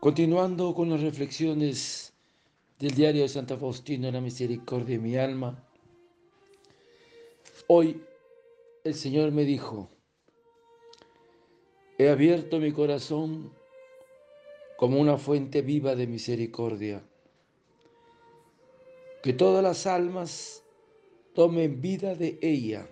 [0.00, 2.12] Continuando con las reflexiones
[2.78, 5.66] del diario de Santa Faustina, la misericordia de mi alma,
[7.66, 8.02] hoy
[8.84, 9.88] el Señor me dijo,
[11.96, 13.50] he abierto mi corazón
[14.76, 17.02] como una fuente viva de misericordia,
[19.22, 20.62] que todas las almas
[21.34, 22.86] tomen vida de ella,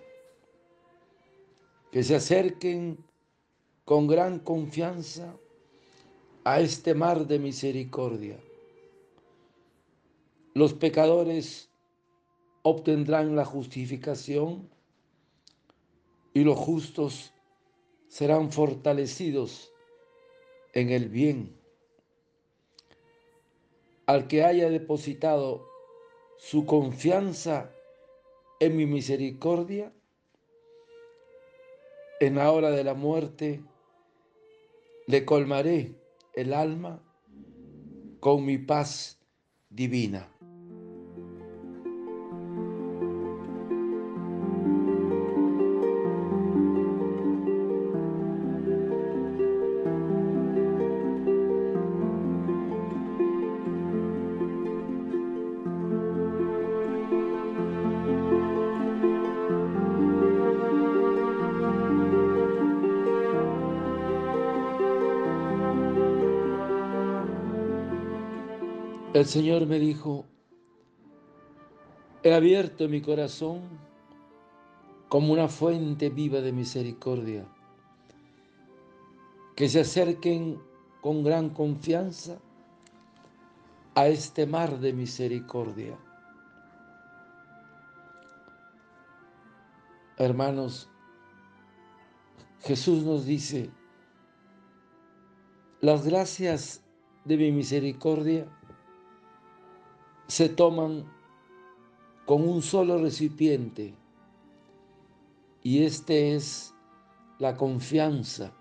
[1.91, 2.97] que se acerquen
[3.85, 5.37] con gran confianza
[6.45, 8.39] a este mar de misericordia.
[10.53, 11.71] Los pecadores
[12.61, 14.69] obtendrán la justificación
[16.35, 17.33] y los justos
[18.07, 19.73] serán fortalecidos
[20.73, 21.59] en el bien.
[24.05, 25.67] Al que haya depositado
[26.37, 27.71] su confianza
[28.59, 29.91] en mi misericordia,
[32.19, 33.61] en la hora de la muerte,
[35.07, 36.04] le colmaré
[36.35, 37.01] el alma
[38.19, 39.19] con mi paz
[39.69, 40.27] divina.
[69.15, 70.25] El Señor me dijo,
[72.21, 73.61] he abierto mi corazón
[75.07, 77.47] como una fuente viva de misericordia,
[79.55, 80.61] que se acerquen
[80.99, 82.39] con gran confianza
[83.95, 85.97] a este mar de misericordia.
[90.17, 90.89] Hermanos,
[92.63, 93.69] Jesús nos dice,
[95.79, 96.83] las gracias
[97.23, 98.45] de mi misericordia
[100.27, 101.05] se toman
[102.25, 103.93] con un solo recipiente
[105.61, 106.73] y este es
[107.39, 108.53] la confianza.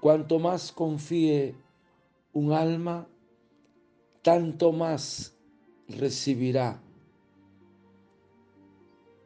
[0.00, 1.54] Cuanto más confíe
[2.32, 3.06] un alma,
[4.22, 5.36] tanto más
[5.88, 6.82] recibirá.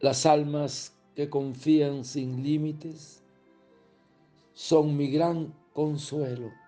[0.00, 3.22] Las almas que confían sin límites
[4.52, 6.65] son mi gran consuelo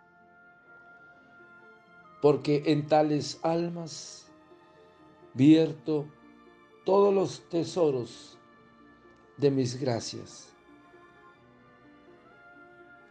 [2.20, 4.26] porque en tales almas
[5.34, 6.06] vierto
[6.84, 8.38] todos los tesoros
[9.36, 10.52] de mis gracias.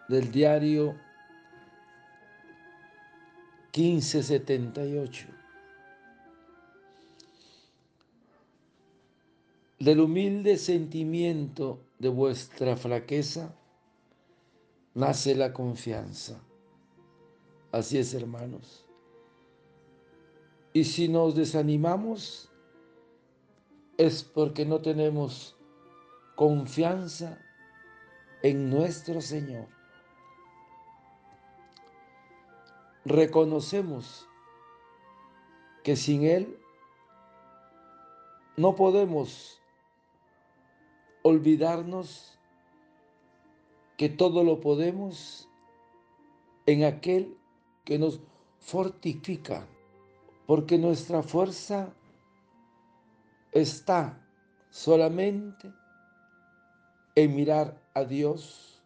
[0.10, 0.96] Del diario
[3.76, 5.28] 1578.
[9.80, 13.54] Del humilde sentimiento de vuestra flaqueza
[14.96, 16.42] nace la confianza.
[17.72, 18.87] Así es, hermanos.
[20.74, 22.52] Y si nos desanimamos,
[23.98, 25.58] es porque no tenemos
[26.36, 27.40] confianza
[28.44, 29.68] en nuestro Señor.
[33.06, 34.28] Reconocemos
[35.84, 36.60] que sin Él
[38.58, 39.62] no podemos
[41.24, 42.38] olvidarnos
[43.98, 45.50] que todo lo podemos
[46.66, 47.36] en aquel
[47.84, 48.20] que nos
[48.60, 49.66] fortifica
[50.48, 51.94] porque nuestra fuerza
[53.52, 54.26] está
[54.70, 55.72] solamente
[57.16, 58.82] en mirar a Dios,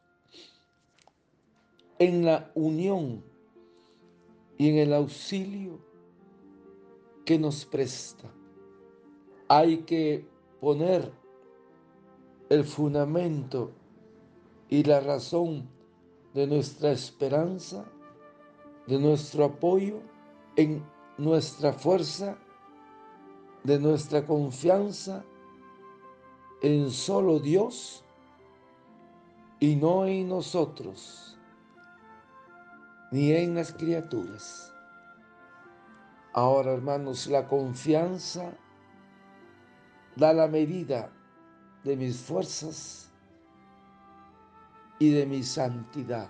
[2.00, 3.24] en la unión
[4.58, 5.80] y en el auxilio
[7.26, 8.28] que nos presta.
[9.48, 10.26] Hay que
[10.60, 11.12] poner
[12.50, 13.72] el fundamento
[14.68, 15.70] y la razón
[16.34, 17.86] de nuestra esperanza,
[18.88, 20.00] de nuestro apoyo
[20.56, 20.84] en
[21.18, 22.38] nuestra fuerza,
[23.64, 25.24] de nuestra confianza
[26.62, 28.04] en solo Dios
[29.60, 31.38] y no en nosotros,
[33.12, 34.74] ni en las criaturas.
[36.34, 38.54] Ahora, hermanos, la confianza
[40.16, 41.12] da la medida
[41.84, 43.12] de mis fuerzas
[45.00, 46.30] y de mi santidad.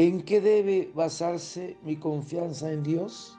[0.00, 3.36] ¿En qué debe basarse mi confianza en Dios?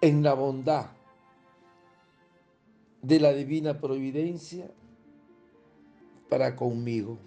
[0.00, 0.86] En la bondad
[3.02, 4.70] de la divina providencia
[6.28, 7.18] para conmigo.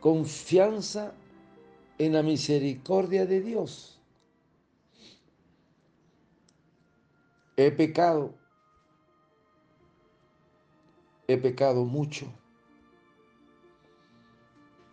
[0.00, 1.12] Confianza
[1.98, 4.00] en la misericordia de Dios.
[7.58, 8.32] He pecado
[11.28, 12.32] he pecado mucho.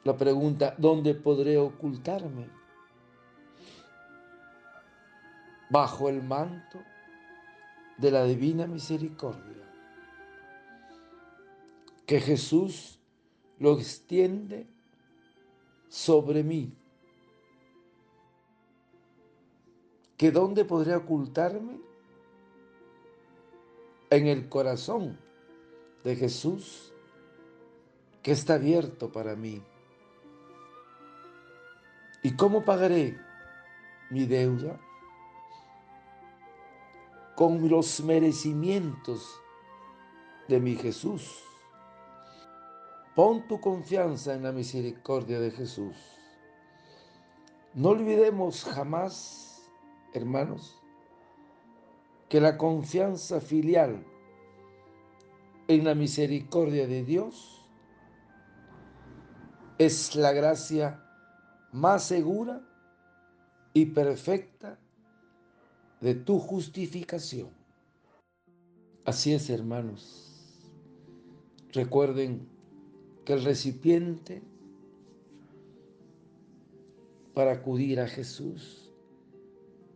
[0.03, 2.50] La pregunta, ¿dónde podré ocultarme?
[5.69, 6.83] Bajo el manto
[7.97, 9.63] de la divina misericordia.
[12.05, 13.00] Que Jesús
[13.59, 14.67] lo extiende
[15.88, 16.75] sobre mí.
[20.17, 21.79] ¿Que dónde podré ocultarme?
[24.09, 25.17] En el corazón
[26.03, 26.94] de Jesús
[28.21, 29.61] que está abierto para mí.
[32.25, 33.20] ¿Y cómo pagaré
[34.10, 34.80] mi deuda?
[37.36, 39.42] Con los merecimientos
[40.48, 41.44] de mi Jesús.
[43.14, 45.98] Pon tu confianza en la misericordia de Jesús.
[47.74, 49.70] No olvidemos jamás,
[50.14, 50.81] hermanos,
[52.30, 54.06] que la confianza filial
[55.68, 57.68] en la misericordia de Dios
[59.78, 61.02] es la gracia
[61.74, 62.62] más segura
[63.74, 64.80] y perfecta
[66.00, 67.50] de tu justificación.
[69.06, 70.70] Así es, hermanos.
[71.72, 72.48] Recuerden
[73.25, 74.44] que el recipiente
[77.34, 78.92] para acudir a Jesús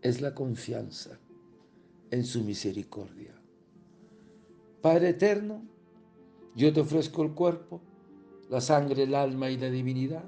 [0.02, 1.20] es la confianza
[2.10, 3.36] en su misericordia.
[4.82, 5.62] Padre eterno,
[6.56, 7.82] yo te ofrezco el cuerpo,
[8.50, 10.28] la sangre, el alma y la divinidad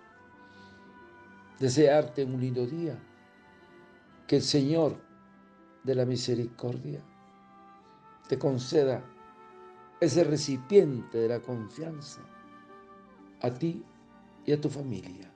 [1.61, 2.97] Desearte un lindo día,
[4.25, 4.97] que el Señor
[5.83, 7.03] de la misericordia
[8.27, 9.03] te conceda
[9.99, 12.21] ese recipiente de la confianza
[13.41, 13.85] a ti
[14.43, 15.31] y a tu familia.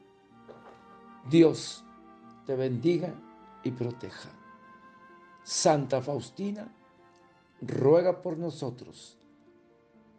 [1.29, 1.85] Dios
[2.47, 3.13] te bendiga
[3.63, 4.29] y proteja.
[5.43, 6.67] Santa Faustina,
[7.61, 9.19] ruega por nosotros.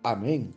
[0.05, 0.55] Amén.